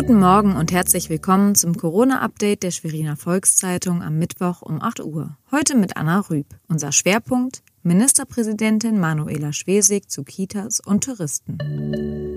[0.00, 5.36] Guten Morgen und herzlich willkommen zum Corona-Update der Schweriner Volkszeitung am Mittwoch um 8 Uhr.
[5.50, 6.46] Heute mit Anna Rüb.
[6.68, 11.58] Unser Schwerpunkt Ministerpräsidentin Manuela Schwesig zu Kitas und Touristen.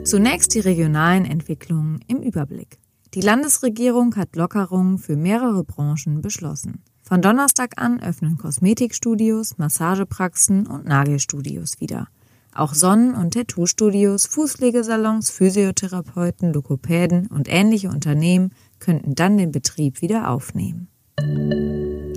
[0.06, 2.80] Zunächst die regionalen Entwicklungen im Überblick.
[3.14, 6.82] Die Landesregierung hat Lockerungen für mehrere Branchen beschlossen.
[7.04, 12.08] Von Donnerstag an öffnen Kosmetikstudios, Massagepraxen und Nagelstudios wieder.
[12.54, 20.30] Auch Sonnen- und Tattoo-Studios, Fußlegesalons, Physiotherapeuten, Lokopäden und ähnliche Unternehmen könnten dann den Betrieb wieder
[20.30, 20.88] aufnehmen.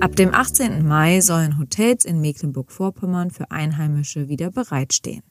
[0.01, 0.85] Ab dem 18.
[0.85, 5.23] Mai sollen Hotels in Mecklenburg-Vorpommern für Einheimische wieder bereitstehen.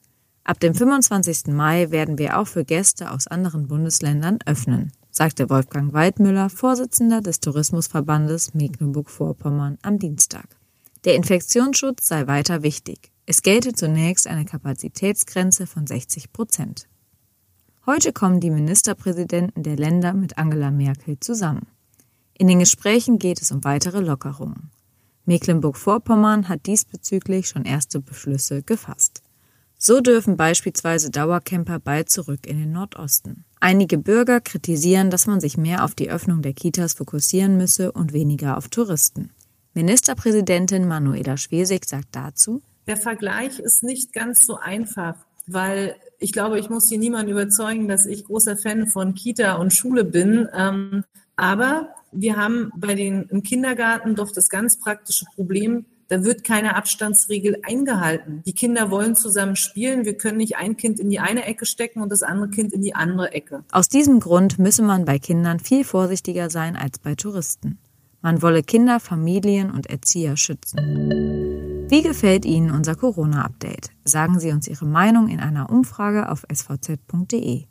[0.43, 1.47] Ab dem 25.
[1.47, 7.39] Mai werden wir auch für Gäste aus anderen Bundesländern öffnen, sagte Wolfgang Waldmüller, Vorsitzender des
[7.39, 10.45] Tourismusverbandes Mecklenburg-Vorpommern am Dienstag.
[11.03, 13.11] Der Infektionsschutz sei weiter wichtig.
[13.27, 16.87] Es gelte zunächst eine Kapazitätsgrenze von 60 Prozent.
[17.87, 21.65] Heute kommen die Ministerpräsidenten der Länder mit Angela Merkel zusammen.
[22.37, 24.69] In den Gesprächen geht es um weitere Lockerungen.
[25.25, 29.23] Mecklenburg-Vorpommern hat diesbezüglich schon erste Beschlüsse gefasst.
[29.75, 33.43] So dürfen beispielsweise Dauercamper bald zurück in den Nordosten.
[33.59, 38.13] Einige Bürger kritisieren, dass man sich mehr auf die Öffnung der Kitas fokussieren müsse und
[38.13, 39.31] weniger auf Touristen.
[39.73, 45.15] Ministerpräsidentin Manuela Schwesig sagt dazu, der Vergleich ist nicht ganz so einfach,
[45.47, 49.73] weil ich glaube, ich muss hier niemanden überzeugen, dass ich großer Fan von Kita und
[49.73, 50.47] Schule bin.
[50.53, 51.03] Ähm,
[51.35, 56.75] aber wir haben bei den im Kindergarten doch das ganz praktische Problem, da wird keine
[56.75, 58.43] Abstandsregel eingehalten.
[58.45, 60.05] Die Kinder wollen zusammen spielen.
[60.05, 62.81] Wir können nicht ein Kind in die eine Ecke stecken und das andere Kind in
[62.83, 63.63] die andere Ecke.
[63.71, 67.79] Aus diesem Grund müsse man bei Kindern viel vorsichtiger sein als bei Touristen.
[68.21, 71.44] Man wolle Kinder, Familien und Erzieher schützen.
[71.87, 73.91] Wie gefällt Ihnen unser Corona-Update?
[74.03, 77.65] Sagen Sie uns Ihre Meinung in einer Umfrage auf svz.de.